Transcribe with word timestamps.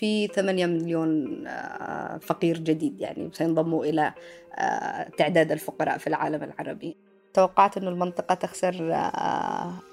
في 0.00 0.26
8 0.26 0.66
مليون 0.66 1.44
فقير 2.18 2.58
جديد 2.58 3.00
يعني 3.00 3.30
سينضموا 3.32 3.84
إلى 3.84 4.14
تعداد 5.18 5.52
الفقراء 5.52 5.98
في 5.98 6.06
العالم 6.06 6.42
العربي. 6.42 6.96
توقعت 7.34 7.76
أن 7.76 7.88
المنطقة 7.88 8.34
تخسر 8.34 8.72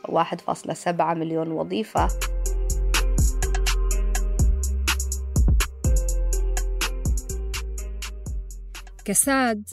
1.7 0.10 1.14
مليون 1.14 1.52
وظيفة. 1.52 2.08
كساد 9.06 9.70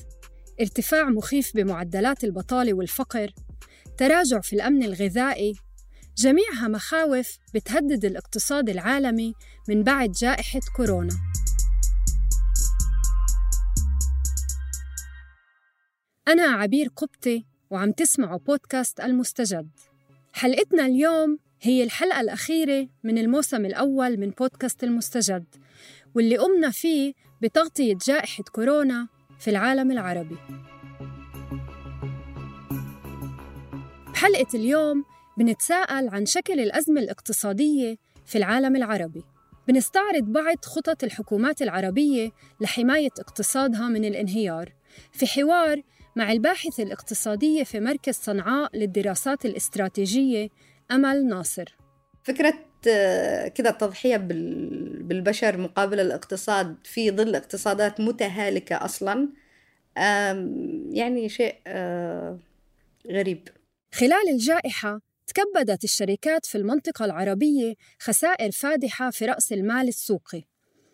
ارتفاع 0.60 1.04
مخيف 1.04 1.56
بمعدلات 1.56 2.24
البطالة 2.24 2.74
والفقر 2.74 3.30
تراجع 3.98 4.40
في 4.40 4.52
الأمن 4.52 4.82
الغذائي 4.82 5.54
جميعها 6.16 6.68
مخاوف 6.68 7.38
بتهدد 7.54 8.04
الاقتصاد 8.04 8.68
العالمي 8.68 9.34
من 9.68 9.82
بعد 9.82 10.12
جائحة 10.12 10.60
كورونا. 10.76 11.14
أنا 16.28 16.42
عبير 16.42 16.88
قبطي 16.96 17.44
وعم 17.70 17.92
تسمعوا 17.92 18.38
بودكاست 18.38 19.00
المستجد. 19.00 19.70
حلقتنا 20.32 20.86
اليوم 20.86 21.38
هي 21.60 21.84
الحلقة 21.84 22.20
الأخيرة 22.20 22.88
من 23.04 23.18
الموسم 23.18 23.64
الأول 23.66 24.16
من 24.16 24.30
بودكاست 24.30 24.84
المستجد 24.84 25.44
واللي 26.14 26.36
قمنا 26.36 26.70
فيه 26.70 27.12
بتغطية 27.42 27.98
جائحة 28.06 28.44
كورونا 28.52 29.08
في 29.38 29.50
العالم 29.50 29.90
العربي. 29.90 30.36
بحلقة 34.12 34.46
اليوم 34.54 35.04
بنتساءل 35.38 36.08
عن 36.08 36.26
شكل 36.26 36.60
الأزمة 36.60 37.00
الاقتصادية 37.00 37.96
في 38.26 38.38
العالم 38.38 38.76
العربي. 38.76 39.22
بنستعرض 39.68 40.22
بعض 40.22 40.64
خطط 40.64 41.04
الحكومات 41.04 41.62
العربية 41.62 42.30
لحماية 42.60 43.10
اقتصادها 43.20 43.88
من 43.88 44.04
الانهيار. 44.04 44.72
في 45.12 45.26
حوار 45.26 45.82
مع 46.16 46.32
الباحثة 46.32 46.82
الاقتصادية 46.82 47.64
في 47.64 47.80
مركز 47.80 48.14
صنعاء 48.14 48.76
للدراسات 48.76 49.44
الاستراتيجية 49.44 50.48
أمل 50.90 51.26
ناصر. 51.26 51.76
فكرة 52.22 52.54
كده 53.54 53.70
التضحية 53.70 54.16
بالبشر 54.16 55.56
مقابل 55.56 56.00
الاقتصاد 56.00 56.76
في 56.84 57.10
ظل 57.10 57.34
اقتصادات 57.34 58.00
متهالكة 58.00 58.84
أصلا 58.84 59.28
يعني 60.90 61.28
شيء 61.28 61.54
غريب. 63.10 63.48
خلال 63.94 64.28
الجائحة 64.32 65.00
تكبدت 65.26 65.84
الشركات 65.84 66.46
في 66.46 66.58
المنطقة 66.58 67.04
العربية 67.04 67.74
خسائر 67.98 68.50
فادحة 68.50 69.10
في 69.10 69.24
رأس 69.24 69.52
المال 69.52 69.88
السوقي. 69.88 70.42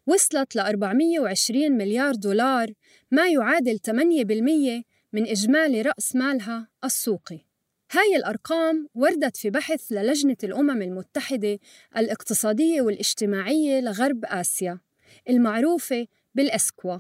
وصلت 0.07 0.57
ل 0.57 0.61
420 0.61 1.73
مليار 1.73 2.15
دولار 2.15 2.73
ما 3.11 3.29
يعادل 3.29 3.79
8% 3.79 4.85
من 5.13 5.29
إجمالي 5.29 5.83
رأس 5.83 6.17
مالها 6.17 6.69
السوقي. 6.85 7.51
هاي 7.93 8.17
الأرقام 8.17 8.89
وردت 8.95 9.37
في 9.37 9.51
بحث 9.51 9.93
للجنة 9.93 10.37
الأمم 10.45 10.83
المتحدة 10.83 11.59
الاقتصادية 11.97 12.83
والاجتماعية 12.83 13.81
لغرب 13.81 14.25
آسيا 14.25 14.81
المعروفة 15.29 16.07
بالإسكوا 16.35 16.99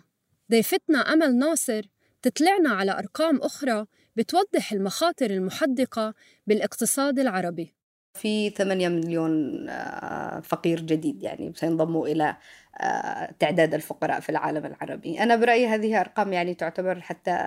ضيفتنا 0.50 0.98
أمل 0.98 1.38
ناصر 1.38 1.82
تطلعنا 2.22 2.70
على 2.70 2.98
أرقام 2.98 3.36
أخرى 3.36 3.86
بتوضح 4.20 4.72
المخاطر 4.72 5.30
المحدقة 5.30 6.14
بالاقتصاد 6.46 7.18
العربي. 7.18 7.74
في 8.14 8.50
8 8.50 8.88
مليون 8.88 9.66
فقير 10.42 10.80
جديد 10.80 11.22
يعني 11.22 11.52
سينضموا 11.56 12.06
إلى 12.06 12.36
تعداد 13.38 13.74
الفقراء 13.74 14.20
في 14.20 14.28
العالم 14.28 14.66
العربي. 14.66 15.22
أنا 15.22 15.36
برأيي 15.36 15.66
هذه 15.66 16.00
أرقام 16.00 16.32
يعني 16.32 16.54
تعتبر 16.54 17.00
حتى 17.00 17.38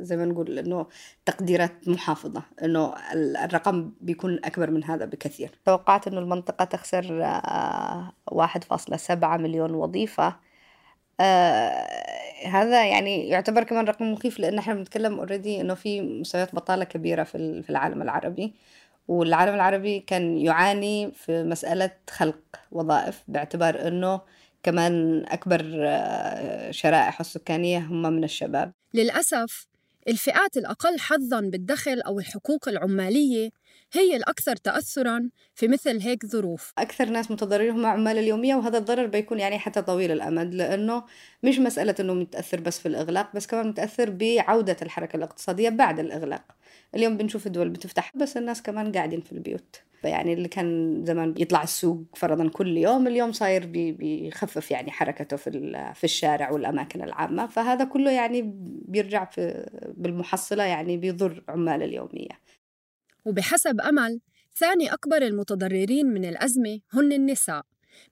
زي 0.00 0.16
ما 0.16 0.24
نقول 0.24 0.58
أنه 0.58 0.86
تقديرات 1.24 1.88
محافظة 1.88 2.42
أنه 2.64 2.94
الرقم 3.14 3.92
بيكون 4.00 4.38
أكبر 4.44 4.70
من 4.70 4.84
هذا 4.84 5.04
بكثير. 5.04 5.50
توقعت 5.64 6.06
أنه 6.06 6.18
المنطقة 6.18 6.64
تخسر 6.64 7.02
1.7 8.30 9.24
مليون 9.24 9.74
وظيفة. 9.74 10.51
آه 11.20 12.02
هذا 12.46 12.84
يعني 12.86 13.28
يعتبر 13.28 13.62
كمان 13.64 13.84
رقم 13.84 14.12
مخيف 14.12 14.38
لأن 14.38 14.58
إحنا 14.58 14.74
بنتكلم 14.74 15.18
اوريدي 15.18 15.60
إنه 15.60 15.74
في 15.74 16.00
مستويات 16.00 16.54
بطالة 16.54 16.84
كبيرة 16.84 17.22
في 17.22 17.62
في 17.62 17.70
العالم 17.70 18.02
العربي. 18.02 18.52
والعالم 19.08 19.54
العربي 19.54 20.00
كان 20.00 20.38
يعاني 20.38 21.12
في 21.12 21.42
مسألة 21.42 21.90
خلق 22.10 22.38
وظائف 22.72 23.22
باعتبار 23.28 23.88
إنه 23.88 24.20
كمان 24.62 25.24
أكبر 25.28 25.60
شرائح 26.70 27.20
السكانية 27.20 27.78
هم 27.78 28.02
من 28.02 28.24
الشباب. 28.24 28.72
للأسف 28.94 29.66
الفئات 30.08 30.56
الأقل 30.56 30.98
حظا 30.98 31.40
بالدخل 31.40 32.00
أو 32.00 32.18
الحقوق 32.20 32.68
العمالية 32.68 33.50
هي 33.92 34.16
الأكثر 34.16 34.56
تأثراً 34.56 35.30
في 35.54 35.68
مثل 35.68 36.00
هيك 36.00 36.26
ظروف. 36.26 36.72
أكثر 36.78 37.08
ناس 37.08 37.30
متضررين 37.30 37.70
هم 37.70 37.86
عمال 37.86 38.18
اليومية 38.18 38.54
وهذا 38.54 38.78
الضرر 38.78 39.06
بيكون 39.06 39.40
يعني 39.40 39.58
حتى 39.58 39.82
طويل 39.82 40.12
الأمد 40.12 40.54
لأنه 40.54 41.04
مش 41.42 41.58
مسألة 41.58 41.94
أنه 42.00 42.14
متأثر 42.14 42.60
بس 42.60 42.78
في 42.78 42.86
الإغلاق 42.88 43.36
بس 43.36 43.46
كمان 43.46 43.68
متأثر 43.68 44.10
بعودة 44.10 44.76
الحركة 44.82 45.16
الاقتصادية 45.16 45.68
بعد 45.68 46.00
الإغلاق. 46.00 46.44
اليوم 46.94 47.16
بنشوف 47.16 47.46
الدول 47.46 47.68
بتفتح 47.68 48.12
بس 48.14 48.36
الناس 48.36 48.62
كمان 48.62 48.92
قاعدين 48.92 49.20
في 49.20 49.32
البيوت. 49.32 49.80
يعني 50.04 50.32
اللي 50.32 50.48
كان 50.48 51.00
زمان 51.04 51.34
يطلع 51.38 51.62
السوق 51.62 52.02
فرضا 52.16 52.48
كل 52.48 52.76
يوم 52.78 53.06
اليوم 53.06 53.32
صاير 53.32 53.66
بيخفف 53.66 54.70
يعني 54.70 54.90
حركته 54.90 55.36
في 55.36 55.50
في 55.94 56.04
الشارع 56.04 56.50
والأماكن 56.50 57.02
العامة. 57.02 57.46
فهذا 57.46 57.84
كله 57.84 58.10
يعني 58.10 58.52
بيرجع 58.88 59.24
في 59.24 59.70
بالمحصلة 59.96 60.64
يعني 60.64 60.96
بيضر 60.96 61.42
عمال 61.48 61.82
اليومية. 61.82 62.41
وبحسب 63.24 63.80
أمل 63.80 64.20
ثاني 64.56 64.92
أكبر 64.92 65.16
المتضررين 65.16 66.06
من 66.06 66.24
الأزمة 66.24 66.80
هن 66.92 67.12
النساء. 67.12 67.62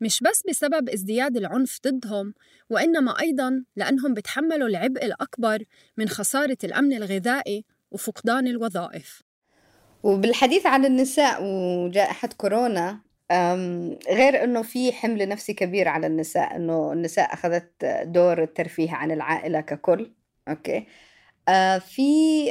مش 0.00 0.20
بس 0.20 0.42
بسبب 0.48 0.88
ازدياد 0.88 1.36
العنف 1.36 1.78
ضدهم 1.86 2.34
وإنما 2.70 3.20
أيضاً 3.20 3.64
لأنهم 3.76 4.14
بتحملوا 4.14 4.68
العبء 4.68 5.04
الأكبر 5.04 5.64
من 5.96 6.08
خسارة 6.08 6.58
الأمن 6.64 6.92
الغذائي 6.92 7.64
وفقدان 7.90 8.46
الوظائف. 8.46 9.22
وبالحديث 10.02 10.66
عن 10.66 10.84
النساء 10.84 11.44
وجائحة 11.44 12.28
كورونا 12.36 13.00
غير 14.10 14.44
إنه 14.44 14.62
في 14.62 14.92
حمل 14.92 15.28
نفسي 15.28 15.54
كبير 15.54 15.88
على 15.88 16.06
النساء 16.06 16.56
إنه 16.56 16.92
النساء 16.92 17.34
أخذت 17.34 17.84
دور 18.04 18.42
الترفيه 18.42 18.92
عن 18.92 19.10
العائلة 19.10 19.60
ككل 19.60 20.12
okay؟ 20.48 20.86
في 21.78 22.02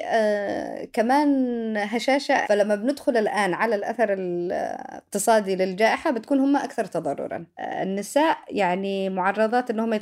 آه 0.05 0.85
كمان 0.93 1.77
هشاشة 1.77 2.45
فلما 2.45 2.75
بندخل 2.75 3.17
الآن 3.17 3.53
على 3.53 3.75
الأثر 3.75 4.13
الاقتصادي 4.13 5.55
للجائحة 5.55 6.11
بتكون 6.11 6.39
هم 6.39 6.57
أكثر 6.57 6.85
تضررا. 6.85 7.45
آه 7.59 7.83
النساء 7.83 8.37
يعني 8.49 9.09
معرضات 9.09 9.69
أنهم 9.69 9.99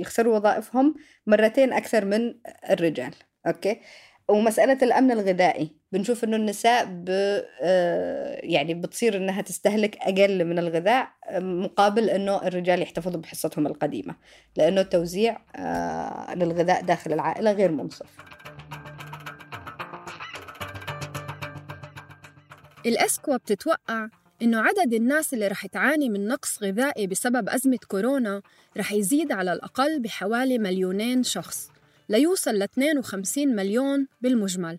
يخسروا 0.00 0.36
وظائفهم 0.36 0.94
مرتين 1.26 1.72
أكثر 1.72 2.04
من 2.04 2.34
الرجال. 2.70 3.14
أوكي؟ 3.46 3.80
ومسألة 4.28 4.78
الأمن 4.82 5.10
الغذائي 5.10 5.70
بنشوف 5.92 6.24
إنه 6.24 6.36
النساء 6.36 6.84
ب 6.84 7.04
آه، 7.62 8.40
يعني 8.42 8.74
بتصير 8.74 9.16
إنها 9.16 9.42
تستهلك 9.42 9.96
أقل 9.96 10.44
من 10.44 10.58
الغذاء 10.58 11.08
مقابل 11.40 12.10
إنه 12.10 12.46
الرجال 12.46 12.82
يحتفظوا 12.82 13.20
بحصتهم 13.20 13.66
القديمة 13.66 14.14
لأنه 14.56 14.80
التوزيع 14.80 15.38
آه، 15.56 16.34
للغذاء 16.34 16.82
داخل 16.82 17.12
العائلة 17.12 17.52
غير 17.52 17.70
منصف. 17.72 18.06
الأسكوا 22.86 23.36
بتتوقع 23.36 24.08
إنه 24.42 24.60
عدد 24.60 24.94
الناس 24.94 25.34
اللي 25.34 25.48
رح 25.48 25.66
تعاني 25.66 26.08
من 26.08 26.28
نقص 26.28 26.62
غذائي 26.62 27.06
بسبب 27.06 27.48
أزمة 27.48 27.78
كورونا 27.88 28.42
رح 28.76 28.92
يزيد 28.92 29.32
على 29.32 29.52
الأقل 29.52 30.00
بحوالي 30.00 30.58
مليونين 30.58 31.22
شخص. 31.22 31.75
ليوصل 32.08 32.54
ل 32.54 32.62
52 32.62 33.48
مليون 33.56 34.08
بالمجمل. 34.20 34.78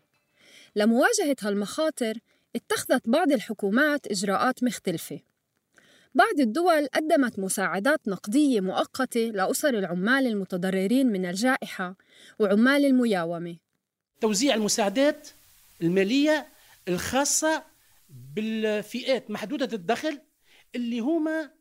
لمواجهة 0.76 1.36
هالمخاطر 1.42 2.18
اتخذت 2.56 3.10
بعض 3.10 3.32
الحكومات 3.32 4.08
إجراءات 4.08 4.64
مختلفة. 4.64 5.20
بعض 6.16 6.40
الدول 6.40 6.88
قدمت 6.88 7.40
مساعدات 7.40 8.08
نقدية 8.08 8.62
مؤقتة 8.62 9.20
لأسر 9.20 9.70
العمال 9.70 10.28
المتضررين 10.28 11.08
من 11.08 11.26
الجائحة 11.26 11.96
وعمال 12.40 12.86
المياومة. 12.86 13.58
توزيع 14.22 14.56
المساعدات 14.56 15.30
المالية 15.82 16.48
الخاصة 16.88 17.64
بالفئات 18.36 19.32
محدودة 19.32 19.70
الدخل 19.74 20.20
اللي 20.76 21.00
هما 21.00 21.57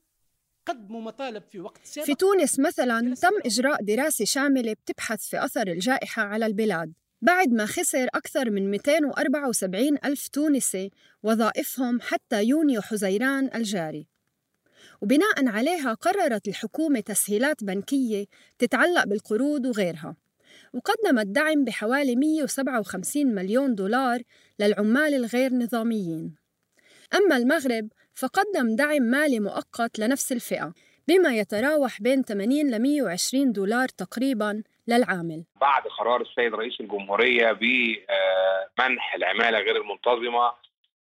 قدموا 0.67 1.01
مطالب 1.01 1.43
في 1.53 1.61
وقت 1.61 1.81
سابق. 1.85 2.07
في 2.07 2.15
تونس 2.15 2.59
مثلا 2.59 3.15
تم 3.15 3.31
إجراء 3.45 3.83
دراسة 3.83 4.25
شاملة 4.25 4.73
بتبحث 4.73 5.21
في 5.29 5.45
أثر 5.45 5.67
الجائحة 5.67 6.23
على 6.23 6.47
البلاد. 6.47 6.93
بعد 7.23 7.53
ما 7.53 7.67
خسر 7.67 8.09
أكثر 8.15 8.51
من 8.51 8.71
274 8.71 9.99
ألف 10.05 10.29
تونسي 10.29 10.91
وظائفهم 11.23 12.01
حتى 12.01 12.45
يونيو 12.45 12.81
حزيران 12.81 13.51
الجاري. 13.55 14.07
وبناء 15.03 15.49
عليها 15.49 15.95
قررت 15.95 16.49
الحكومة 16.49 17.01
تسهيلات 17.01 17.65
بنكية 17.65 18.27
تتعلق 18.59 19.05
بالقروض 19.05 19.67
وغيرها. 19.67 20.17
وقدمت 20.73 21.27
دعم 21.27 21.65
بحوالي 21.65 22.17
157 22.17 23.35
مليون 23.35 23.75
دولار 23.75 24.23
للعمال 24.61 25.15
الغير 25.15 25.55
نظاميين. 25.55 26.35
أما 27.15 27.37
المغرب 27.37 27.89
فقدم 28.17 28.77
دعم 28.77 29.03
مالي 29.03 29.41
مؤقت 29.41 29.99
لنفس 29.99 30.33
الفئة 30.33 30.73
بما 31.09 31.37
يتراوح 31.37 32.03
بين 32.03 32.23
80 32.23 32.71
ل 32.71 32.83
120 32.83 33.53
دولار 33.53 33.89
تقريبا 33.89 34.63
للعامل. 34.89 35.45
بعد 35.61 35.83
قرار 35.99 36.21
السيد 36.23 36.55
رئيس 36.55 36.81
الجمهورية 36.81 37.53
بمنح 37.53 39.15
العمالة 39.15 39.59
غير 39.59 39.77
المنتظمة 39.77 40.53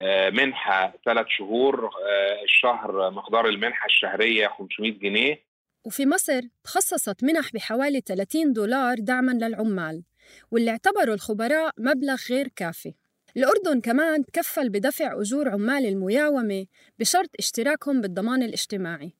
آه، 0.01 0.29
منحة 0.29 0.93
ثلاث 1.05 1.25
شهور 1.29 1.85
آه، 1.85 2.43
الشهر 2.43 3.11
مقدار 3.11 3.47
المنحة 3.47 3.85
الشهرية 3.85 4.47
500 4.47 4.91
جنيه. 4.91 5.45
وفي 5.85 6.05
مصر 6.05 6.41
تخصصت 6.63 7.23
منح 7.23 7.51
بحوالي 7.53 8.01
30 8.01 8.53
دولار 8.53 8.95
دعما 8.99 9.31
للعمال 9.31 10.03
واللي 10.51 10.71
اعتبروا 10.71 11.15
الخبراء 11.15 11.71
مبلغ 11.77 12.17
غير 12.31 12.47
كافي. 12.55 12.93
الأردن 13.37 13.81
كمان 13.81 14.25
تكفل 14.25 14.69
بدفع 14.69 15.21
أجور 15.21 15.49
عمال 15.49 15.85
المياومة 15.85 16.65
بشرط 16.99 17.29
اشتراكهم 17.39 18.01
بالضمان 18.01 18.43
الاجتماعي 18.43 19.13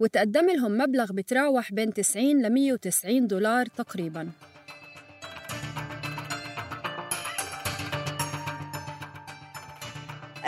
وتقدم 0.00 0.46
لهم 0.50 0.78
مبلغ 0.78 1.12
بتراوح 1.12 1.72
بين 1.72 1.92
90 1.92 2.42
ل 2.42 2.50
190 2.52 3.26
دولار 3.26 3.66
تقريباً. 3.66 4.32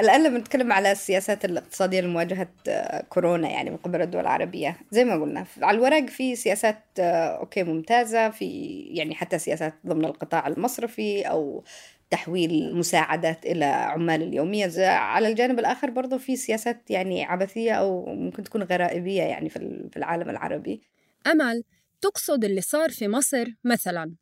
الآن 0.01 0.23
لما 0.23 0.39
نتكلم 0.39 0.73
على 0.73 0.93
السياسات 0.93 1.45
الاقتصادية 1.45 2.01
لمواجهة 2.01 2.49
آه، 2.69 3.05
كورونا 3.09 3.51
يعني 3.51 3.71
من 3.71 3.77
قبل 3.77 4.03
الدول 4.03 4.21
العربية 4.21 4.77
زي 4.91 5.05
ما 5.05 5.15
قلنا 5.15 5.47
على 5.63 5.77
الورق 5.77 6.07
في 6.07 6.37
سياسات 6.37 6.83
آه، 6.99 7.27
أوكي 7.39 7.63
ممتازة 7.63 8.31
في 8.31 8.71
يعني 8.81 9.15
حتى 9.15 9.39
سياسات 9.39 9.75
ضمن 9.87 10.05
القطاع 10.05 10.47
المصرفي 10.47 11.23
أو 11.23 11.65
تحويل 12.11 12.77
مساعدات 12.77 13.47
إلى 13.47 13.65
عمال 13.65 14.23
اليومية. 14.23 14.87
على 14.87 15.29
الجانب 15.29 15.59
الآخر 15.59 15.91
برضو 15.91 16.19
في 16.19 16.37
سياسات 16.37 16.91
يعني 16.91 17.25
عبثية 17.25 17.73
أو 17.73 18.15
ممكن 18.15 18.43
تكون 18.43 18.63
غرائبية 18.63 19.23
يعني 19.23 19.49
في 19.49 19.97
العالم 19.97 20.31
العربي. 20.31 20.83
أمل 21.27 21.65
تقصد 22.01 22.45
اللي 22.45 22.61
صار 22.61 22.91
في 22.91 23.09
مصر 23.09 23.47
مثلاً. 23.65 24.15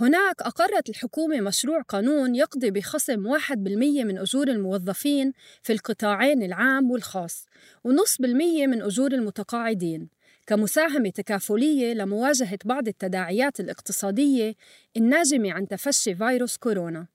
هناك 0.00 0.42
أقرت 0.42 0.88
الحكومة 0.88 1.40
مشروع 1.40 1.82
قانون 1.82 2.34
يقضي 2.34 2.70
بخصم 2.70 3.26
1% 3.26 4.04
من 4.04 4.18
أجور 4.18 4.48
الموظفين 4.48 5.32
في 5.62 5.72
القطاعين 5.72 6.42
العام 6.42 6.90
والخاص 6.90 7.46
ونص 7.84 8.16
بالمية 8.20 8.66
من 8.66 8.82
أجور 8.82 9.12
المتقاعدين. 9.12 10.08
كمساهمة 10.46 11.10
تكافلية 11.10 11.94
لمواجهة 11.94 12.58
بعض 12.64 12.88
التداعيات 12.88 13.60
الاقتصادية 13.60 14.54
الناجمة 14.96 15.52
عن 15.52 15.68
تفشي 15.68 16.14
فيروس 16.14 16.56
كورونا. 16.56 17.06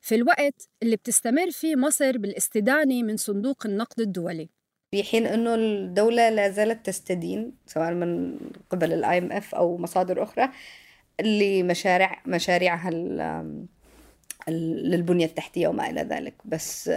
في 0.00 0.14
الوقت 0.14 0.68
اللي 0.82 0.96
بتستمر 0.96 1.50
فيه 1.50 1.76
مصر 1.76 2.18
بالاستدانة 2.18 3.02
من 3.02 3.16
صندوق 3.16 3.66
النقد 3.66 4.00
الدولي. 4.00 4.48
في 4.90 5.02
حين 5.02 5.26
إنه 5.26 5.54
الدولة 5.54 6.30
لا 6.30 6.50
زالت 6.50 6.86
تستدين 6.86 7.52
سواء 7.66 7.94
من 7.94 8.38
قبل 8.70 8.92
ال 8.92 9.18
IMF 9.18 9.54
أو 9.54 9.78
مصادر 9.78 10.22
أخرى 10.22 10.48
لمشاريع 11.22 12.22
مشاريعها 12.26 12.90
للبنية 14.48 15.26
التحتية 15.26 15.68
وما 15.68 15.90
إلى 15.90 16.00
ذلك. 16.00 16.34
بس 16.44 16.90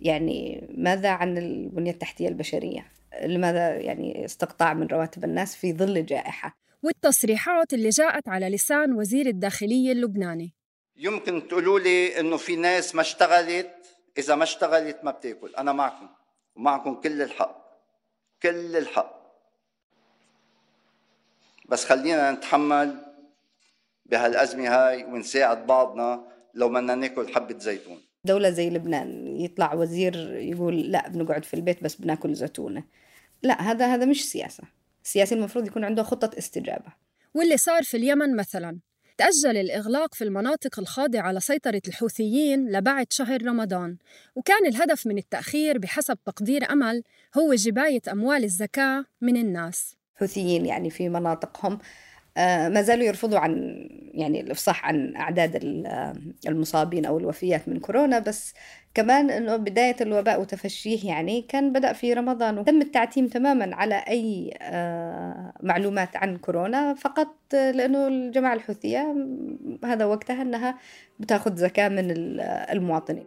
يعني 0.00 0.68
ماذا 0.74 1.08
عن 1.08 1.38
البنية 1.38 1.90
التحتية 1.90 2.28
البشرية؟ 2.28 2.86
لماذا 3.22 3.76
يعني 3.76 4.24
استقطاع 4.24 4.74
من 4.74 4.86
رواتب 4.86 5.24
الناس 5.24 5.56
في 5.56 5.72
ظل 5.72 5.98
الجائحة 5.98 6.58
والتصريحات 6.82 7.72
اللي 7.74 7.88
جاءت 7.88 8.28
على 8.28 8.48
لسان 8.48 8.92
وزير 8.92 9.26
الداخلية 9.26 9.92
اللبناني. 9.92 10.54
يمكن 10.98 11.48
تقولوا 11.48 11.78
لي 11.78 12.20
إنه 12.20 12.36
في 12.36 12.56
ناس 12.56 12.94
ما 12.94 13.00
اشتغلت؟ 13.00 13.74
إذا 14.18 14.34
ما 14.34 14.42
اشتغلت 14.42 15.04
ما 15.04 15.10
بتاكل. 15.10 15.54
أنا 15.54 15.72
معكم. 15.72 16.08
ومعكم 16.56 16.94
كل 16.94 17.22
الحق. 17.22 17.68
كل 18.42 18.76
الحق. 18.76 19.18
بس 21.68 21.84
خلينا 21.84 22.32
نتحمل 22.32 22.96
بهالأزمة 24.06 24.68
هاي 24.68 25.04
ونساعد 25.04 25.66
بعضنا 25.66 26.24
لو 26.54 26.68
بدنا 26.68 26.94
ناكل 26.94 27.34
حبة 27.34 27.58
زيتون. 27.58 28.00
دولة 28.24 28.50
زي 28.50 28.70
لبنان 28.70 29.36
يطلع 29.36 29.74
وزير 29.74 30.16
يقول 30.34 30.80
لا 30.80 31.08
بنقعد 31.08 31.44
في 31.44 31.54
البيت 31.54 31.84
بس 31.84 31.94
بناكل 31.94 32.34
زيتونة. 32.34 32.84
لا 33.42 33.62
هذا 33.62 33.94
هذا 33.94 34.04
مش 34.04 34.30
سياسة. 34.30 34.64
السياسي 35.04 35.34
المفروض 35.34 35.66
يكون 35.66 35.84
عنده 35.84 36.02
خطة 36.02 36.38
استجابة. 36.38 36.92
واللي 37.34 37.56
صار 37.56 37.82
في 37.82 37.96
اليمن 37.96 38.36
مثلا؟ 38.36 38.78
تأجل 39.18 39.56
الإغلاق 39.56 40.14
في 40.14 40.24
المناطق 40.24 40.78
الخاضعة 40.78 41.32
لسيطرة 41.32 41.82
الحوثيين 41.88 42.72
لبعد 42.72 43.06
شهر 43.10 43.46
رمضان. 43.46 43.96
وكان 44.34 44.66
الهدف 44.66 45.06
من 45.06 45.18
التأخير 45.18 45.78
بحسب 45.78 46.18
تقدير 46.26 46.72
أمل 46.72 47.02
هو 47.38 47.54
جباية 47.54 48.00
أموال 48.12 48.44
الزكاة 48.44 49.04
من 49.20 49.36
الناس. 49.36 49.96
حوثيين 50.16 50.66
يعني 50.66 50.90
في 50.90 51.08
مناطقهم 51.08 51.78
ما 52.68 52.82
زالوا 52.82 53.04
يرفضوا 53.04 53.38
عن 53.38 53.88
يعني 54.14 54.40
الإفصاح 54.40 54.86
عن 54.86 55.16
أعداد 55.16 55.56
المصابين 56.46 57.04
أو 57.04 57.18
الوفيات 57.18 57.68
من 57.68 57.80
كورونا 57.80 58.18
بس 58.18 58.54
كمان 58.94 59.30
إنه 59.30 59.56
بداية 59.56 59.96
الوباء 60.00 60.40
وتفشيه 60.40 61.08
يعني 61.08 61.42
كان 61.42 61.72
بدأ 61.72 61.92
في 61.92 62.12
رمضان 62.12 62.58
وتم 62.58 62.80
التعتيم 62.80 63.26
تماما 63.26 63.76
على 63.76 63.94
أي 63.94 64.54
آه، 64.62 65.52
معلومات 65.62 66.16
عن 66.16 66.36
كورونا 66.36 66.94
فقط 66.94 67.34
لأنه 67.52 68.08
الجماعة 68.08 68.54
الحوثية 68.54 69.16
هذا 69.84 70.04
وقتها 70.04 70.42
إنها 70.42 70.78
بتاخذ 71.20 71.56
زكاة 71.56 71.88
من 71.88 72.10
المواطنين. 72.40 73.24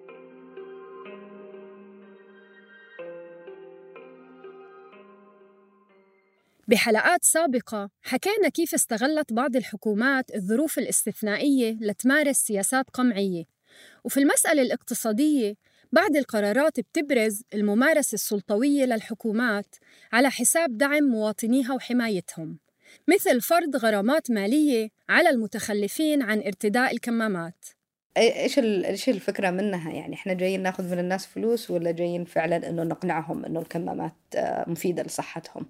بحلقات 6.72 7.24
سابقة 7.24 7.90
حكينا 8.02 8.50
كيف 8.50 8.74
استغلت 8.74 9.34
بعض 9.34 9.56
الحكومات 9.56 10.36
الظروف 10.36 10.80
الاستثنائية 10.80 11.78
لتمارس 11.82 12.38
سياسات 12.38 12.90
قمعية. 12.90 13.44
وفي 14.04 14.20
المسألة 14.20 14.62
الاقتصادية 14.62 15.54
بعض 15.92 16.16
القرارات 16.16 16.80
بتبرز 16.80 17.44
الممارسة 17.54 18.14
السلطوية 18.14 18.86
للحكومات 18.86 19.76
على 20.14 20.30
حساب 20.32 20.78
دعم 20.78 21.04
مواطنيها 21.04 21.74
وحمايتهم 21.74 22.60
مثل 23.08 23.42
فرض 23.42 23.76
غرامات 23.76 24.32
مالية 24.32 24.90
على 25.10 25.30
المتخلفين 25.30 26.22
عن 26.22 26.40
ارتداء 26.40 26.92
الكمامات. 26.92 27.66
إيش 28.18 28.60
إيش 28.60 29.10
الفكرة 29.10 29.50
منها؟ 29.50 29.92
يعني 29.92 30.16
إحنا 30.16 30.34
جايين 30.34 30.64
ناخذ 30.64 30.84
من 30.84 31.00
الناس 31.00 31.26
فلوس 31.26 31.72
ولا 31.72 31.92
جايين 31.92 32.26
فعلا 32.26 32.70
إنه 32.70 32.84
نقنعهم 32.84 33.46
إنه 33.46 33.60
الكمامات 33.60 34.16
آه، 34.36 34.70
مفيدة 34.70 35.04
لصحتهم؟ 35.04 35.66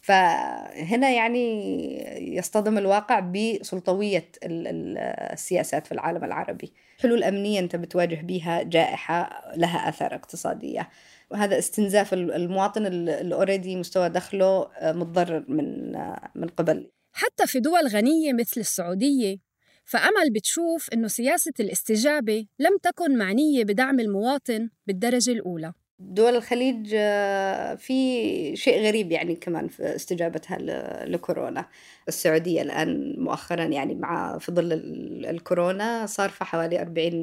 فهنا 0.00 1.10
يعني 1.10 2.36
يصطدم 2.36 2.78
الواقع 2.78 3.20
بسلطوية 3.20 4.28
السياسات 4.44 5.86
في 5.86 5.92
العالم 5.92 6.24
العربي. 6.24 6.72
حلول 7.00 7.24
أمنية 7.24 7.60
أنت 7.60 7.76
بتواجه 7.76 8.20
بها 8.22 8.62
جائحة 8.62 9.52
لها 9.56 9.88
آثار 9.88 10.14
اقتصادية. 10.14 10.88
وهذا 11.30 11.58
استنزاف 11.58 12.14
المواطن 12.14 12.86
اللي 12.86 13.34
اوريدي 13.34 13.76
مستوى 13.76 14.08
دخله 14.08 14.70
متضرر 14.82 15.44
من 15.48 15.92
من 16.34 16.48
قبل. 16.48 16.90
حتى 17.12 17.46
في 17.46 17.60
دول 17.60 17.86
غنية 17.86 18.32
مثل 18.32 18.60
السعودية 18.60 19.36
فأمل 19.84 20.32
بتشوف 20.34 20.88
إنه 20.92 21.08
سياسة 21.08 21.52
الاستجابة 21.60 22.46
لم 22.58 22.78
تكن 22.82 23.18
معنية 23.18 23.64
بدعم 23.64 24.00
المواطن 24.00 24.70
بالدرجة 24.86 25.30
الأولى. 25.30 25.72
دول 26.00 26.36
الخليج 26.36 26.90
آه، 26.94 27.74
في 27.74 28.56
شيء 28.56 28.82
غريب 28.86 29.12
يعني 29.12 29.34
كمان 29.34 29.68
في 29.68 29.96
استجابتها 29.96 30.58
لكورونا. 31.06 31.68
السعودية 32.08 32.62
الآن 32.62 33.14
مؤخرا 33.18 33.64
يعني 33.64 33.94
مع 33.94 34.38
في 34.38 34.52
ظل 34.52 34.72
الكورونا 35.30 36.06
صار 36.06 36.28
حوالي 36.30 36.80
40 36.80 37.14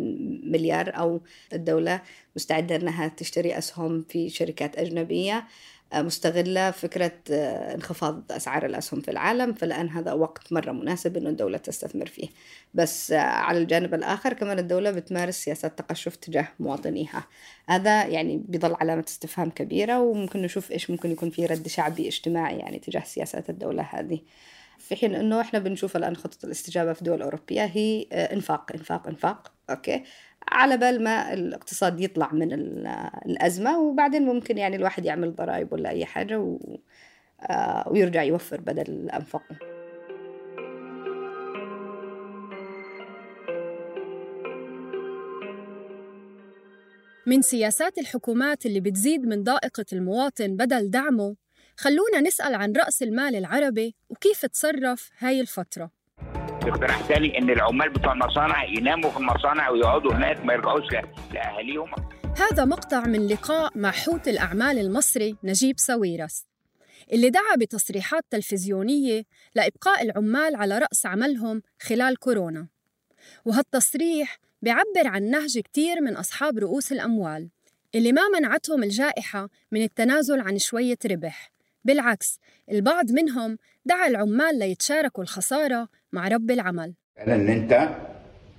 مليار 0.51 0.97
أو 0.97 1.21
الدولة 1.53 2.01
مستعدة 2.35 2.75
أنها 2.75 3.07
تشتري 3.07 3.57
أسهم 3.57 4.01
في 4.09 4.29
شركات 4.29 4.77
أجنبية. 4.77 5.47
مستغلة 5.95 6.71
فكرة 6.71 7.11
آه، 7.31 7.75
انخفاض 7.75 8.31
أسعار 8.31 8.65
الأسهم 8.65 9.01
في 9.01 9.11
العالم 9.11 9.53
فالآن 9.53 9.89
هذا 9.89 10.13
وقت 10.13 10.53
مرة 10.53 10.71
مناسب 10.71 11.17
أنه 11.17 11.29
الدولة 11.29 11.57
تستثمر 11.57 12.05
فيه. 12.05 12.27
بس 12.73 13.11
آه، 13.11 13.19
على 13.19 13.57
الجانب 13.57 13.93
الآخر 13.93 14.33
كمان 14.33 14.59
الدولة 14.59 14.91
بتمارس 14.91 15.35
سياسات 15.35 15.79
تقشف 15.79 16.15
تجاه 16.15 16.47
مواطنيها. 16.59 17.23
هذا 17.69 18.05
يعني 18.05 18.43
بيظل 18.47 18.75
علامة 18.81 19.05
استفهام 19.07 19.49
كبيرة 19.49 19.99
وممكن 19.99 20.41
نشوف 20.41 20.71
إيش 20.71 20.89
ممكن 20.89 21.11
يكون 21.11 21.29
في 21.29 21.45
رد 21.45 21.67
شعبي 21.67 22.07
اجتماعي 22.07 22.57
يعني 22.57 22.79
تجاه 22.79 23.03
سياسات 23.03 23.49
الدولة 23.49 23.87
هذه. 23.91 24.19
في 24.77 24.95
حين 24.95 25.15
إنه 25.15 25.41
إحنا 25.41 25.59
بنشوف 25.59 25.97
الآن 25.97 26.15
خطط 26.15 26.45
الاستجابة 26.45 26.93
في 26.93 27.03
دول 27.03 27.21
أوروبية 27.21 27.65
هي 27.65 28.07
آه، 28.11 28.33
إنفاق 28.33 28.71
إنفاق 28.75 29.07
إنفاق 29.07 29.51
أوكي؟ 29.69 30.03
على 30.51 30.77
بال 30.77 31.03
ما 31.03 31.33
الاقتصاد 31.33 31.99
يطلع 31.99 32.33
من 32.33 32.53
الأزمة 33.25 33.79
وبعدين 33.79 34.25
ممكن 34.25 34.57
يعني 34.57 34.75
الواحد 34.75 35.05
يعمل 35.05 35.35
ضرائب 35.35 35.73
ولا 35.73 35.89
أي 35.89 36.05
حاجة 36.05 36.39
و... 36.39 36.57
آه، 37.41 37.89
ويرجع 37.89 38.23
يوفر 38.23 38.61
بدل 38.61 39.09
أنفقه. 39.09 39.57
من 47.27 47.41
سياسات 47.41 47.97
الحكومات 47.97 48.65
اللي 48.65 48.79
بتزيد 48.79 49.25
من 49.25 49.43
ضائقة 49.43 49.85
المواطن 49.93 50.55
بدل 50.55 50.89
دعمه 50.89 51.35
خلونا 51.77 52.21
نسأل 52.21 52.55
عن 52.55 52.73
رأس 52.73 53.03
المال 53.03 53.35
العربي 53.35 53.95
وكيف 54.09 54.45
تصرف 54.45 55.09
هاي 55.19 55.41
الفترة. 55.41 55.96
اقتراح 56.69 57.03
ثاني 57.03 57.37
إن 57.37 57.49
العمال 57.49 57.89
بتوع 57.89 58.13
المصانع 58.13 58.63
يناموا 58.63 59.09
في 59.09 59.17
المصانع 59.17 59.69
ويقعدوا 59.69 60.13
هناك 60.13 60.45
ما 60.45 60.53
يرجعوش 60.53 60.83
لأهاليهم. 61.33 61.91
هذا 62.37 62.65
مقطع 62.65 63.05
من 63.05 63.27
لقاء 63.27 63.71
مع 63.77 63.91
حوت 63.91 64.27
الأعمال 64.27 64.79
المصري 64.79 65.35
نجيب 65.43 65.79
ساويرس 65.79 66.45
اللي 67.13 67.29
دعا 67.29 67.55
بتصريحات 67.57 68.23
تلفزيونية 68.29 69.23
لإبقاء 69.55 70.03
العمال 70.03 70.55
على 70.55 70.77
رأس 70.77 71.05
عملهم 71.05 71.61
خلال 71.81 72.19
كورونا. 72.19 72.67
وهالتصريح 73.45 74.37
بيعبر 74.61 75.07
عن 75.07 75.23
نهج 75.23 75.59
كتير 75.59 76.01
من 76.01 76.15
أصحاب 76.15 76.57
رؤوس 76.57 76.91
الأموال 76.91 77.49
اللي 77.95 78.11
ما 78.11 78.21
منعتهم 78.39 78.83
الجائحة 78.83 79.49
من 79.71 79.83
التنازل 79.83 80.39
عن 80.39 80.57
شوية 80.57 80.97
ربح. 81.05 81.51
بالعكس 81.85 82.39
البعض 82.71 83.11
منهم 83.11 83.57
دعا 83.85 84.07
العمال 84.07 84.59
ليتشاركوا 84.59 85.23
الخسارة 85.23 85.89
مع 86.13 86.27
رب 86.27 86.51
العمل. 86.51 86.93
إن 87.27 87.47
أنت 87.49 87.89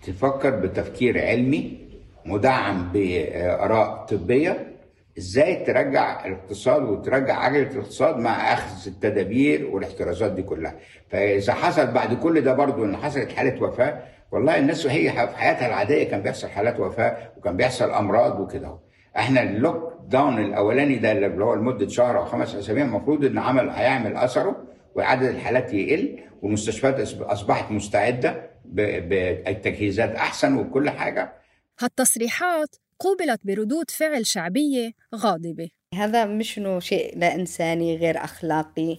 تفكر 0.07 0.51
بتفكير 0.51 1.25
علمي 1.27 1.89
مدعم 2.27 2.93
بآراء 2.93 4.05
طبية 4.07 4.75
إزاي 5.19 5.65
ترجع 5.65 6.27
الاقتصاد 6.27 6.83
وترجع 6.83 7.39
عجلة 7.39 7.71
الاقتصاد 7.71 8.17
مع 8.17 8.53
أخذ 8.53 8.87
التدابير 8.87 9.67
والاحترازات 9.67 10.33
دي 10.33 10.43
كلها. 10.43 10.75
فإذا 11.11 11.53
حصل 11.53 11.87
بعد 11.87 12.15
كل 12.15 12.41
ده 12.41 12.53
برضو 12.53 12.85
إن 12.85 12.97
حصلت 12.97 13.33
حالة 13.33 13.63
وفاة 13.63 14.03
والله 14.33 14.59
الناس 14.59 14.87
وهي 14.87 15.11
في 15.11 15.37
حياتها 15.39 15.67
العادية 15.67 16.05
كان 16.11 16.23
بيحصل 16.23 16.49
حالات 16.49 16.81
وفاة 16.81 17.17
وكان 17.37 17.57
بيحصل 17.57 17.91
أمراض 17.91 18.41
وكده 18.41 18.79
إحنا 19.17 19.43
اللوك 19.43 19.93
داون 20.09 20.39
الأولاني 20.39 20.97
ده 20.97 21.13
اللي 21.13 21.45
هو 21.45 21.55
لمدة 21.55 21.89
شهر 21.89 22.19
أو 22.19 22.25
خمس 22.25 22.55
أسابيع 22.55 22.85
المفروض 22.85 23.25
إن 23.25 23.39
عمل 23.39 23.71
هيعمل 23.71 24.17
أثره. 24.17 24.57
وعدد 24.99 25.23
الحالات 25.23 25.75
يقل 25.75 26.19
والمستشفيات 26.43 27.15
أصبحت 27.21 27.71
مستعدة 27.71 28.51
بالتجهيزات 28.65 30.15
أحسن 30.15 30.57
وكل 30.57 30.91
حاجة. 30.91 31.33
هالتصريحات 31.81 32.77
قوبلت 32.99 33.41
بردود 33.45 33.91
فعل 33.91 34.27
شعبية 34.27 34.93
غاضبة. 35.15 35.69
هذا 35.95 36.25
مش 36.25 36.59
إنه 36.59 36.81
شيء 36.81 37.19
لا 37.19 37.35
انساني 37.35 37.97
غير 37.97 38.25
أخلاقي. 38.25 38.99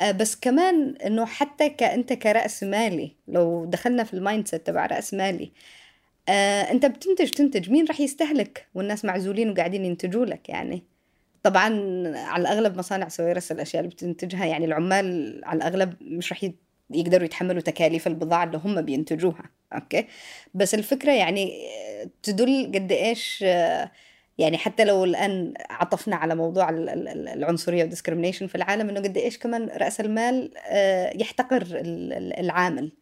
آه، 0.00 0.10
بس 0.10 0.36
كمان 0.36 0.96
إنه 1.06 1.26
حتى 1.26 1.68
كانت 1.68 2.12
كرأس 2.12 2.62
مالي 2.62 3.16
لو 3.28 3.64
دخلنا 3.64 4.04
في 4.04 4.14
ال 4.14 4.48
mindset 4.48 4.66
تبع 4.66 4.86
رأس 4.86 5.14
مالي 5.14 5.52
آه، 6.28 6.62
أنت 6.62 6.86
بتنتج 6.86 7.30
تنتج 7.30 7.70
مين 7.70 7.86
راح 7.86 8.00
يستهلك؟ 8.00 8.66
والناس 8.74 9.04
معزولين 9.04 9.50
وقاعدين 9.50 9.84
ينتجوا 9.84 10.26
لك 10.26 10.48
يعني. 10.48 10.89
طبعا 11.42 11.68
على 12.16 12.40
الأغلب 12.42 12.78
مصانع 12.78 13.08
سويرس 13.08 13.52
الأشياء 13.52 13.82
اللي 13.82 13.94
بتنتجها 13.94 14.46
يعني 14.46 14.64
العمال 14.64 15.40
على 15.44 15.56
الأغلب 15.56 15.94
مش 16.00 16.32
راح 16.32 16.50
يقدروا 16.90 17.24
يتحملوا 17.24 17.60
تكاليف 17.60 18.06
البضاعة 18.06 18.44
اللي 18.44 18.60
هم 18.64 18.82
بينتجوها 18.82 19.44
okay؟ 19.72 20.06
بس 20.54 20.74
الفكرة 20.74 21.12
يعني 21.12 21.52
تدل 22.22 22.72
قد 22.74 22.92
إيش 22.92 23.44
يعني 24.38 24.58
حتى 24.58 24.84
لو 24.84 25.04
الآن 25.04 25.54
عطفنا 25.70 26.16
على 26.16 26.34
موضوع 26.34 26.68
العنصرية 26.70 27.82
وال 27.82 27.90
discrimination 27.90 28.46
في 28.46 28.54
العالم 28.54 28.88
إنه 28.88 29.00
قد 29.00 29.16
إيش 29.16 29.38
كمان 29.38 29.68
رأس 29.68 30.00
المال 30.00 30.52
آه، 30.66 31.12
يحتقر 31.16 31.66
العامل. 32.38 32.92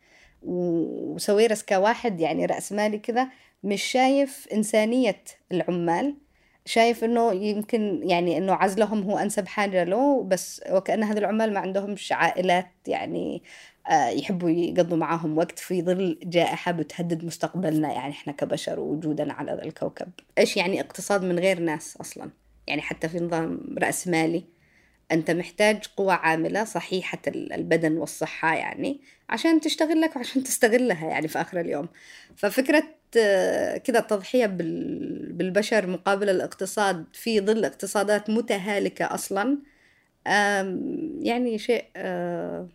وسويرس 0.42 1.62
كواحد 1.62 2.20
يعني 2.20 2.46
رأس 2.46 2.72
مالي 2.72 2.98
كذا 2.98 3.28
مش 3.64 3.82
شايف 3.82 4.48
إنسانية 4.52 5.22
العمال 5.52 6.16
شايف 6.68 7.04
إنه 7.04 7.32
يمكن 7.32 8.00
يعني 8.04 8.38
إنه 8.38 8.52
عزلهم 8.52 9.02
هو 9.02 9.18
أنسب 9.18 9.48
حاجة 9.48 9.84
له 9.84 10.22
بس 10.22 10.62
وكأن 10.70 11.02
هذا 11.02 11.18
العمال 11.18 11.52
ما 11.52 11.60
عندهمش 11.60 12.12
عائلات 12.12 12.70
يعني 12.86 13.42
آه، 13.90 14.08
يحبوا 14.08 14.50
يقضوا 14.50 14.96
معاهم 14.96 15.38
وقت 15.38 15.58
في 15.58 15.82
ظل 15.82 16.18
جائحة 16.22 16.72
بتهدد 16.72 17.24
مستقبلنا 17.24 17.92
يعني 17.92 18.12
إحنا 18.12 18.32
كبشر 18.32 18.80
ووجودنا 18.80 19.32
على 19.32 19.52
الكوكب. 19.52 20.08
إيش 20.38 20.56
يعني 20.56 20.80
اقتصاد 20.80 21.24
من 21.24 21.38
غير 21.38 21.60
ناس 21.60 21.96
أصلا؟ 21.96 22.30
يعني 22.66 22.82
حتى 22.82 23.08
في 23.08 23.18
نظام 23.18 23.60
رأس 23.78 24.08
مالي. 24.08 24.44
أنت 25.12 25.30
محتاج 25.30 25.86
قوة 25.96 26.12
عاملة 26.12 26.64
صحيحة 26.64 27.18
البدن 27.28 27.96
والصحة 27.96 28.54
يعني 28.54 29.00
عشان 29.28 29.60
تشتغل 29.60 30.00
لك 30.00 30.16
وعشان 30.16 30.42
تستغلها 30.44 31.06
يعني 31.06 31.28
في 31.28 31.40
آخر 31.40 31.60
اليوم. 31.60 31.88
ففكرة 32.36 32.97
كذا 33.84 33.98
التضحية 33.98 34.46
بالبشر 34.46 35.86
مقابل 35.86 36.28
الاقتصاد 36.28 37.04
في 37.12 37.40
ظل 37.40 37.64
اقتصادات 37.64 38.30
متهالكة 38.30 39.04
أصلا. 39.14 39.58
يعني 41.20 41.58
شيء 41.58 41.84
آه، 41.96 42.68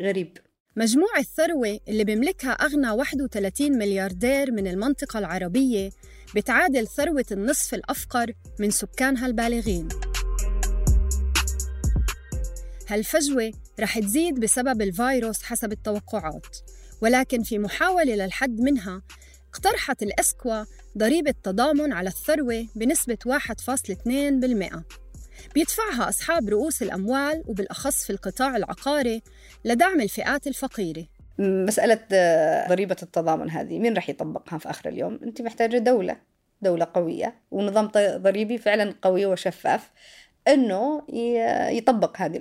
غريب. 0.00 0.38
مجموع 0.76 1.18
الثروة 1.18 1.80
اللي 1.88 2.04
بيملكها 2.04 2.50
أغنى 2.50 2.90
31 2.90 3.78
ملياردير 3.78 4.52
من 4.52 4.66
المنطقة 4.66 5.18
العربية 5.18 5.90
بتعادل 6.36 6.86
ثروة 6.86 7.24
النصف 7.32 7.74
الأفقر 7.74 8.32
من 8.58 8.70
سكانها 8.70 9.26
البالغين. 9.26 9.88
هالفجوة 12.88 13.52
رح 13.80 13.98
تزيد 13.98 14.40
بسبب 14.40 14.82
الفيروس 14.82 15.42
حسب 15.42 15.72
التوقعات 15.72 16.56
ولكن 17.00 17.42
في 17.42 17.58
محاولة 17.58 18.14
للحد 18.14 18.60
منها 18.60 19.02
اقترحت 19.58 20.02
الأسكوا 20.02 20.64
ضريبة 20.98 21.34
تضامن 21.42 21.92
على 21.92 22.08
الثروة 22.08 22.66
بنسبة 22.76 23.18
1.2% 23.26 24.82
بيدفعها 25.54 26.08
أصحاب 26.08 26.48
رؤوس 26.48 26.82
الأموال 26.82 27.44
وبالأخص 27.46 28.04
في 28.04 28.10
القطاع 28.10 28.56
العقاري 28.56 29.22
لدعم 29.64 30.00
الفئات 30.00 30.46
الفقيرة. 30.46 31.06
مسألة 31.38 32.00
آه، 32.12 32.68
ضريبة 32.68 32.96
التضامن 33.02 33.50
هذه 33.50 33.78
مين 33.78 33.96
رح 33.96 34.08
يطبقها 34.08 34.58
في 34.58 34.70
آخر 34.70 34.88
اليوم؟ 34.88 35.20
أنت 35.22 35.42
محتاجة 35.42 35.78
دولة 35.78 36.16
دولة 36.62 36.86
قوية 36.94 37.34
ونظام 37.50 37.90
ضريبي 37.96 38.58
فعلا 38.58 38.94
قوي 39.02 39.26
وشفاف 39.26 39.90
إنه 40.48 41.02
يطبق 41.70 42.16
هذه 42.16 42.38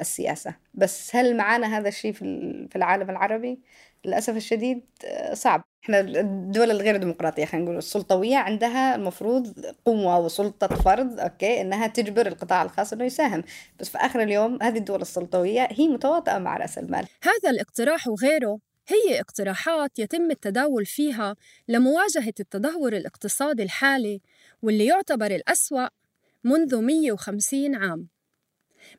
السياسة. 0.00 0.54
بس 0.74 1.16
هل 1.16 1.36
معانا 1.36 1.78
هذا 1.78 1.88
الشيء 1.88 2.12
في 2.12 2.76
العالم 2.76 3.10
العربي؟ 3.10 3.60
للأسف 4.04 4.36
الشديد 4.36 4.82
آه، 5.04 5.34
صعب. 5.34 5.64
إحنا 5.84 6.00
الدول 6.00 6.70
الغير 6.70 6.96
ديمقراطية 6.96 7.44
خلينا 7.44 7.64
نقول 7.64 7.78
السلطوية 7.78 8.36
عندها 8.36 8.94
المفروض 8.94 9.66
قوة 9.84 10.18
وسلطة 10.18 10.66
فرض 10.66 11.20
أوكي 11.20 11.60
إنها 11.60 11.86
تجبر 11.86 12.26
القطاع 12.26 12.62
الخاص 12.62 12.92
إنه 12.92 13.04
يساهم. 13.04 13.42
بس 13.80 13.88
في 13.88 13.98
آخر 13.98 14.22
اليوم 14.22 14.62
هذه 14.62 14.78
الدول 14.78 15.02
السلطوية 15.02 15.68
هي 15.70 15.88
متواطئة 15.88 16.38
مع 16.38 16.56
رأس 16.56 16.78
المال. 16.78 17.06
هذا 17.22 17.50
الاقتراح 17.50 18.08
وغيره. 18.08 18.58
هي 18.88 19.20
اقتراحات 19.20 19.98
يتم 19.98 20.30
التداول 20.30 20.86
فيها 20.86 21.36
لمواجهة 21.68 22.34
التدهور 22.40 22.92
الاقتصادي 22.92 23.62
الحالي 23.62 24.20
واللي 24.62 24.86
يعتبر 24.86 25.26
الأسوأ 25.26 25.88
منذ 26.44 26.76
150 26.76 27.74
عام. 27.74 28.08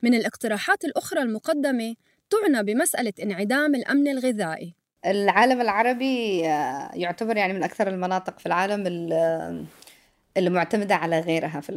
من 0.02 0.14
الاقتراحات 0.14 0.86
الأخرى 0.86 1.22
المقدمة 1.22 1.96
تعنى 2.30 2.64
بمسألة 2.64 3.14
انعدام 3.24 3.76
الأمن 3.76 4.08
الغذائي. 4.08 4.76
العالم 5.06 5.62
العربي 5.62 6.48
آه، 6.50 6.92
يعتبر 6.94 7.38
يعني 7.38 7.54
من 7.54 7.64
أكثر 7.64 7.88
المناطق 7.88 8.40
في 8.40 8.46
العالم 8.46 8.88
اللي 10.38 10.50
معتمدة 10.50 10.96
على 10.96 11.20
غيرها 11.20 11.60
في 11.62 11.70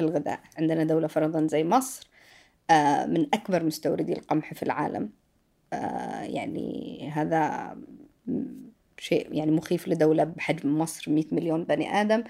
الغذاء. 0.00 0.40
عندنا 0.58 0.84
دولة 0.84 1.06
فرضا 1.06 1.46
زي 1.46 1.64
مصر 1.64 2.10
آه، 2.70 3.06
من 3.06 3.26
أكبر 3.34 3.64
مستوردي 3.64 4.12
القمح 4.12 4.54
في 4.54 4.62
العالم. 4.62 5.10
آه، 5.72 6.22
يعني 6.22 7.10
هذا 7.14 7.74
شيء 8.98 9.34
يعني 9.34 9.50
مخيف 9.50 9.88
لدولة 9.88 10.24
بحجم 10.24 10.78
مصر 10.78 11.10
100 11.12 11.24
مليون 11.32 11.64
بني 11.64 12.00
آدم. 12.00 12.24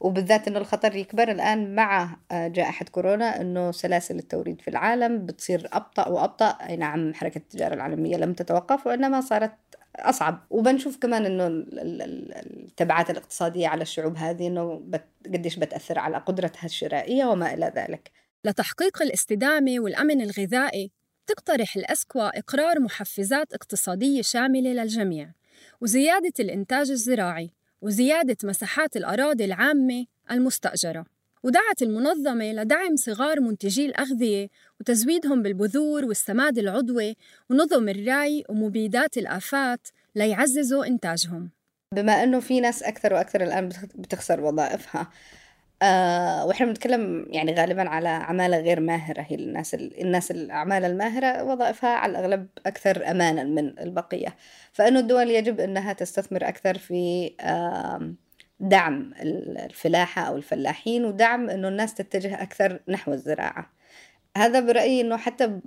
وبالذات 0.00 0.48
إنه 0.48 0.58
الخطر 0.58 0.96
يكبر 0.96 1.30
الآن 1.30 1.74
مع 1.74 2.16
آه، 2.32 2.48
جائحة 2.48 2.84
كورونا 2.92 3.40
إنه 3.40 3.70
سلاسل 3.72 4.18
التوريد 4.18 4.60
في 4.60 4.68
العالم 4.68 5.26
بتصير 5.26 5.68
أبطأ 5.72 6.08
وأبطأ. 6.08 6.48
أي 6.68 6.76
نعم 6.76 7.14
حركة 7.14 7.38
التجارة 7.38 7.74
العالمية 7.74 8.16
لم 8.16 8.32
تتوقف 8.32 8.86
وإنما 8.86 9.20
صارت 9.20 9.52
أصعب. 9.98 10.46
وبنشوف 10.50 10.96
كمان 10.96 11.26
إنه 11.26 11.46
التبعات 11.46 13.10
الاقتصادية 13.10 13.68
على 13.68 13.82
الشعوب 13.82 14.16
هذه 14.16 14.46
إنه 14.46 14.82
قديش 15.26 15.56
بتأثر 15.56 15.98
على 15.98 16.18
قدرتها 16.18 16.64
الشرائية 16.64 17.24
وما 17.24 17.54
إلى 17.54 17.72
ذلك. 17.76 18.10
لتحقيق 18.44 19.02
الاستدامة 19.02 19.80
والأمن 19.80 20.20
الغذائي 20.20 20.90
تقترح 21.26 21.76
الأسكوا 21.76 22.38
إقرار 22.38 22.80
محفزات 22.80 23.54
اقتصادية 23.54 24.22
شاملة 24.22 24.72
للجميع 24.72 25.30
وزيادة 25.80 26.32
الإنتاج 26.40 26.90
الزراعي 26.90 27.50
وزيادة 27.80 28.36
مساحات 28.44 28.96
الأراضي 28.96 29.44
العامة 29.44 30.06
المستأجرة. 30.30 31.17
ودعت 31.42 31.82
المنظمة 31.82 32.52
لدعم 32.52 32.96
صغار 32.96 33.40
منتجي 33.40 33.86
الأغذية 33.86 34.48
وتزويدهم 34.80 35.42
بالبذور 35.42 36.04
والسماد 36.04 36.58
العضوي 36.58 37.16
ونظم 37.50 37.88
الري 37.88 38.44
ومبيدات 38.48 39.18
الآفات 39.18 39.88
ليعززوا 40.14 40.86
إنتاجهم. 40.86 41.50
بما 41.94 42.12
أنه 42.22 42.40
في 42.40 42.60
ناس 42.60 42.82
أكثر 42.82 43.14
وأكثر 43.14 43.42
الآن 43.42 43.68
بتخسر 43.94 44.40
وظائفها 44.40 45.10
آه 45.82 46.46
وإحنا 46.46 46.66
بنتكلم 46.66 47.26
يعني 47.30 47.54
غالبا 47.54 47.88
على 47.88 48.08
عمالة 48.08 48.58
غير 48.58 48.80
ماهرة 48.80 49.20
هي 49.28 49.36
الناس 49.36 49.74
الناس 49.74 50.30
الأعمال 50.30 50.84
الماهرة 50.84 51.44
وظائفها 51.44 51.90
على 51.90 52.10
الأغلب 52.10 52.48
أكثر 52.66 53.10
أمانا 53.10 53.44
من 53.44 53.78
البقية. 53.78 54.36
فإنه 54.72 55.00
الدول 55.00 55.30
يجب 55.30 55.60
أنها 55.60 55.92
تستثمر 55.92 56.48
أكثر 56.48 56.78
في 56.78 57.34
آه 57.40 58.14
دعم 58.60 59.14
الفلاحة 59.20 60.22
أو 60.22 60.36
الفلاحين 60.36 61.04
ودعم 61.04 61.50
أنه 61.50 61.68
الناس 61.68 61.94
تتجه 61.94 62.42
أكثر 62.42 62.80
نحو 62.88 63.12
الزراعة. 63.12 63.72
هذا 64.36 64.60
برأيي 64.60 65.00
أنه 65.00 65.16
حتى 65.16 65.60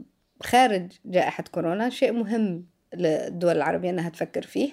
خارج 0.43 0.91
جائحة 1.05 1.43
كورونا 1.51 1.89
شيء 1.89 2.12
مهم 2.12 2.65
للدول 2.93 3.57
العربية 3.57 3.89
أنها 3.89 4.10
تفكر 4.10 4.41
فيه 4.41 4.71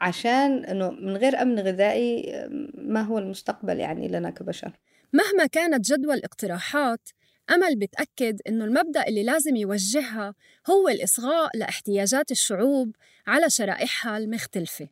عشان 0.00 0.64
إنه 0.64 0.90
من 0.90 1.16
غير 1.16 1.42
أمن 1.42 1.58
غذائي 1.58 2.32
ما 2.74 3.00
هو 3.00 3.18
المستقبل 3.18 3.80
يعني 3.80 4.08
لنا 4.08 4.30
كبشر. 4.30 4.72
مهما 5.12 5.46
كانت 5.46 5.92
جدوى 5.92 6.14
الاقتراحات 6.14 7.08
أمل 7.50 7.76
بتأكد 7.76 8.40
إنه 8.48 8.64
المبدأ 8.64 9.06
اللي 9.08 9.22
لازم 9.22 9.56
يوجهها 9.56 10.34
هو 10.70 10.88
الإصغاء 10.88 11.56
لإحتياجات 11.56 12.30
الشعوب 12.30 12.96
على 13.26 13.50
شرائحها 13.50 14.18
المختلفة. 14.18 14.88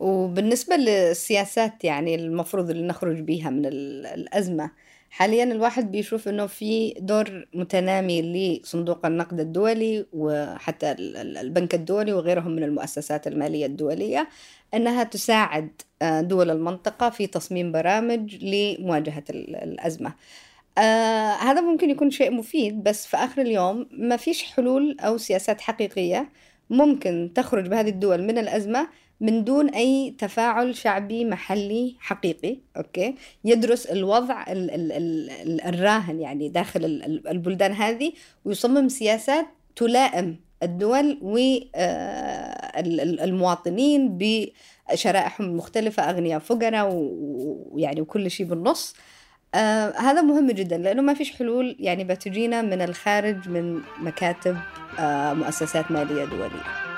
وبالنسبة 0.00 0.76
للسياسات 0.76 1.84
يعني 1.84 2.14
المفروض 2.14 2.70
اللي 2.70 2.86
نخرج 2.86 3.20
بيها 3.20 3.50
من 3.50 3.66
الأزمة 3.66 4.70
حاليا 5.10 5.44
الواحد 5.44 5.90
بيشوف 5.92 6.28
إنه 6.28 6.46
في 6.46 6.94
دور 7.00 7.48
متنامي 7.54 8.22
لصندوق 8.22 9.06
النقد 9.06 9.40
الدولي 9.40 10.06
وحتى 10.12 10.92
البنك 10.98 11.74
الدولي 11.74 12.12
وغيرهم 12.12 12.50
من 12.50 12.62
المؤسسات 12.62 13.26
المالية 13.26 13.66
الدولية 13.66 14.28
إنها 14.74 15.04
تساعد 15.04 15.82
آه، 16.02 16.20
دول 16.20 16.50
المنطقة 16.50 17.10
في 17.10 17.26
تصميم 17.26 17.72
برامج 17.72 18.44
لمواجهة 18.44 19.24
الأزمة. 19.30 20.14
آه 20.78 21.32
هذا 21.32 21.60
ممكن 21.60 21.90
يكون 21.90 22.10
شيء 22.10 22.30
مفيد 22.32 22.82
بس 22.82 23.06
في 23.06 23.16
آخر 23.16 23.42
اليوم 23.42 23.88
ما 23.92 24.16
فيش 24.16 24.42
حلول 24.44 24.96
أو 25.00 25.18
سياسات 25.18 25.60
حقيقية 25.60 26.32
ممكن 26.70 27.32
تخرج 27.34 27.68
بهذه 27.68 27.88
الدول 27.88 28.22
من 28.22 28.38
الأزمة 28.38 28.88
من 29.20 29.44
دون 29.44 29.68
أي 29.68 30.14
تفاعل 30.18 30.76
شعبي 30.76 31.24
محلي 31.24 31.96
حقيقي 32.00 32.56
أوكي؟ 32.76 33.14
يدرس 33.44 33.86
الوضع 33.86 34.42
ال 34.42 34.70
ال 34.70 34.92
ال 34.92 35.60
الراهن 35.60 36.20
يعني 36.20 36.48
داخل 36.48 36.84
البلدان 37.28 37.72
هذه 37.72 38.12
ويصمم 38.44 38.88
سياسات 38.88 39.46
تلائم 39.76 40.36
الدول 40.62 41.18
والمواطنين 42.82 44.06
آه، 44.06 44.18
بشرائحهم 44.92 45.46
المختلفة 45.46 46.02
أغنياء 46.02 46.38
فقراء 46.38 46.90
ويعني 46.92 48.00
وكل 48.00 48.30
شيء 48.30 48.46
بالنص. 48.46 48.94
آه 49.54 49.98
هذا 49.98 50.22
مهم 50.22 50.50
جدا 50.50 50.78
لأنه 50.78 51.02
ما 51.02 51.14
فيش 51.14 51.32
حلول 51.32 51.76
يعني 51.78 52.04
بتجينا 52.04 52.62
من 52.62 52.82
الخارج 52.82 53.48
من 53.48 53.80
مكاتب 54.00 54.56
آه 54.98 55.32
مؤسسات 55.32 55.90
مالية 55.90 56.24
دولية. 56.24 56.89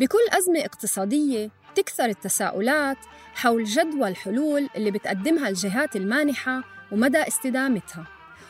بكل 0.00 0.18
أزمة 0.38 0.60
اقتصادية 0.60 1.50
تكثر 1.74 2.04
التساؤلات 2.04 2.96
حول 3.34 3.64
جدوى 3.64 4.08
الحلول 4.08 4.68
اللي 4.76 4.90
بتقدمها 4.90 5.48
الجهات 5.48 5.96
المانحة 5.96 6.62
ومدى 6.92 7.18
استدامتها 7.18 8.04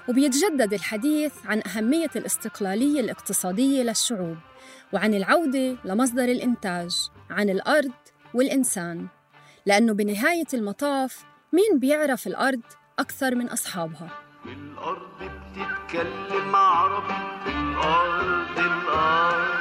وبيتجدد 0.08 0.72
الحديث 0.74 1.32
عن 1.44 1.62
أهمية 1.66 2.10
الاستقلالية 2.16 3.00
الاقتصادية 3.00 3.82
للشعوب 3.82 4.36
وعن 4.92 5.14
العودة 5.14 5.76
لمصدر 5.84 6.24
الإنتاج 6.24 6.96
عن 7.30 7.50
الأرض 7.50 7.92
والإنسان 8.34 9.06
لأنه 9.66 9.92
بنهاية 9.92 10.46
المطاف 10.54 11.24
مين 11.52 11.78
بيعرف 11.78 12.26
الأرض 12.26 12.60
أكثر 12.98 13.34
من 13.34 13.48
أصحابها؟ 13.48 14.08
الأرض 14.46 15.08
بتتكلم 15.20 16.56
عربي 16.56 17.50
الأرض 17.50 18.58
الأرض 18.58 19.57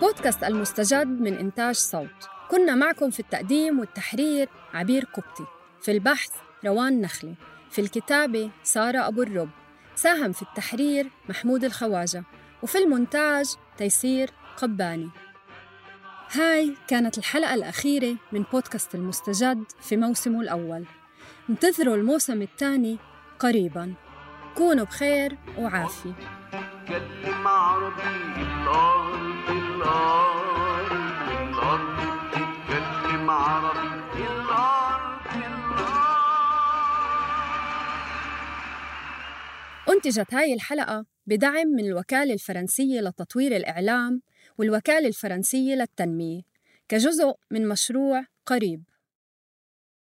بودكاست 0.00 0.44
المستجد 0.44 1.06
من 1.20 1.34
إنتاج 1.34 1.74
صوت. 1.74 2.28
كنا 2.50 2.74
معكم 2.74 3.10
في 3.10 3.20
التقديم 3.20 3.80
والتحرير 3.80 4.48
عبير 4.74 5.04
قبطي. 5.04 5.46
في 5.82 5.90
البحث 5.90 6.30
روان 6.64 7.00
نخلي. 7.00 7.34
في 7.70 7.80
الكتابة 7.80 8.50
سارة 8.62 9.08
أبو 9.08 9.22
الرب. 9.22 9.50
ساهم 9.94 10.32
في 10.32 10.42
التحرير 10.42 11.10
محمود 11.28 11.64
الخواجة. 11.64 12.24
وفي 12.62 12.78
المونتاج 12.78 13.54
تيسير 13.78 14.30
قباني. 14.56 15.10
هاي 16.32 16.76
كانت 16.88 17.18
الحلقة 17.18 17.54
الأخيرة 17.54 18.16
من 18.32 18.44
بودكاست 18.52 18.94
المستجد 18.94 19.64
في 19.80 19.96
موسمه 19.96 20.40
الأول. 20.40 20.84
انتظروا 21.50 21.96
الموسم 21.96 22.42
الثاني 22.42 22.98
قريباً. 23.38 23.94
كونوا 24.54 24.84
بخير 24.84 25.36
وعافية. 25.58 26.12
كلم 26.88 27.48
عربي 27.48 28.42
الأرض 28.42 29.50
الأرض 29.50 30.92
الأرض 31.42 31.98
بتتكلم 32.28 33.30
عربي 33.30 34.26
الأرض 34.26 35.26
الأرض 35.36 35.92
أنتجت 39.88 40.34
هاي 40.34 40.54
الحلقة 40.54 41.04
بدعم 41.26 41.66
من 41.66 41.84
الوكالة 41.84 42.34
الفرنسية 42.34 43.00
لتطوير 43.00 43.56
الإعلام 43.56 44.22
والوكالة 44.58 45.08
الفرنسية 45.08 45.74
للتنمية 45.74 46.42
كجزء 46.88 47.34
من 47.50 47.68
مشروع 47.68 48.24
قريب. 48.46 48.91